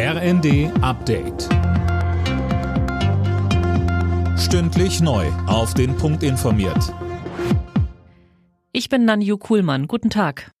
[0.00, 1.48] RND Update.
[4.38, 5.26] Stündlich neu.
[5.48, 6.94] Auf den Punkt informiert.
[8.70, 9.88] Ich bin Nanju Kuhlmann.
[9.88, 10.52] Guten Tag.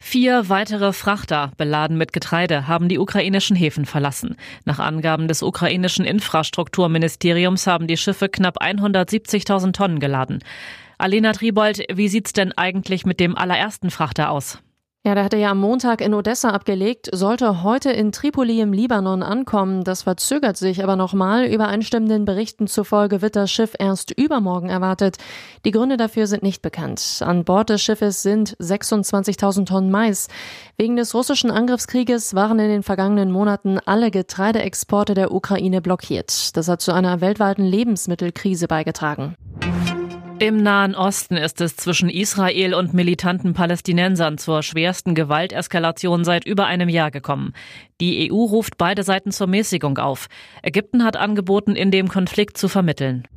[0.00, 4.34] Vier weitere Frachter, beladen mit Getreide, haben die ukrainischen Häfen verlassen.
[4.64, 10.40] Nach Angaben des ukrainischen Infrastrukturministeriums haben die Schiffe knapp 170.000 Tonnen geladen.
[10.98, 14.58] Alena Tribold, wie sieht's denn eigentlich mit dem allerersten Frachter aus?
[15.02, 19.22] Ja, der hatte ja am Montag in Odessa abgelegt, sollte heute in Tripoli im Libanon
[19.22, 19.82] ankommen.
[19.82, 21.46] Das verzögert sich aber nochmal.
[21.46, 25.16] Übereinstimmenden Berichten zufolge wird das Schiff erst übermorgen erwartet.
[25.64, 27.22] Die Gründe dafür sind nicht bekannt.
[27.24, 30.28] An Bord des Schiffes sind 26.000 Tonnen Mais.
[30.76, 36.54] Wegen des russischen Angriffskrieges waren in den vergangenen Monaten alle Getreideexporte der Ukraine blockiert.
[36.58, 39.34] Das hat zu einer weltweiten Lebensmittelkrise beigetragen.
[40.42, 46.64] Im Nahen Osten ist es zwischen Israel und militanten Palästinensern zur schwersten Gewalteskalation seit über
[46.64, 47.52] einem Jahr gekommen.
[48.00, 50.28] Die EU ruft beide Seiten zur Mäßigung auf.
[50.62, 53.28] Ägypten hat angeboten, in dem Konflikt zu vermitteln.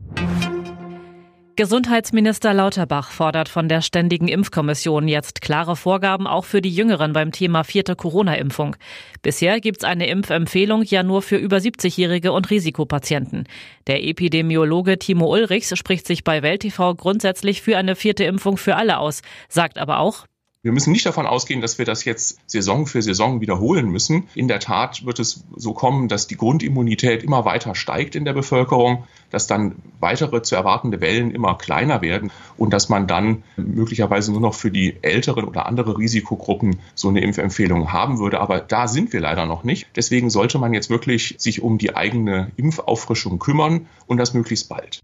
[1.55, 7.31] Gesundheitsminister Lauterbach fordert von der Ständigen Impfkommission jetzt klare Vorgaben auch für die Jüngeren beim
[7.31, 8.75] Thema vierte Corona-Impfung.
[9.21, 13.43] Bisher gibt's eine Impfempfehlung ja nur für über 70-Jährige und Risikopatienten.
[13.85, 18.75] Der Epidemiologe Timo Ulrichs spricht sich bei Welt TV grundsätzlich für eine vierte Impfung für
[18.75, 20.25] alle aus, sagt aber auch,
[20.63, 24.29] wir müssen nicht davon ausgehen, dass wir das jetzt Saison für Saison wiederholen müssen.
[24.33, 28.31] In der Tat wird es so kommen, dass die Grundimmunität immer weiter steigt in der
[28.31, 34.31] Bevölkerung, dass dann weitere zu erwartende Wellen immer kleiner werden und dass man dann möglicherweise
[34.31, 38.39] nur noch für die älteren oder andere Risikogruppen so eine Impfempfehlung haben würde.
[38.39, 39.87] Aber da sind wir leider noch nicht.
[39.97, 45.01] Deswegen sollte man jetzt wirklich sich um die eigene Impfauffrischung kümmern und das möglichst bald.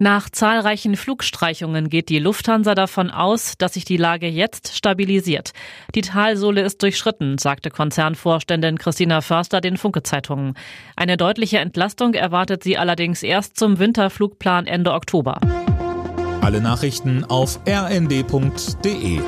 [0.00, 5.50] Nach zahlreichen Flugstreichungen geht die Lufthansa davon aus, dass sich die Lage jetzt stabilisiert.
[5.96, 10.54] Die Talsohle ist durchschritten, sagte Konzernvorständin Christina Förster den Funke-Zeitungen.
[10.94, 15.40] Eine deutliche Entlastung erwartet sie allerdings erst zum Winterflugplan Ende Oktober.
[16.42, 19.20] Alle Nachrichten auf rnd.de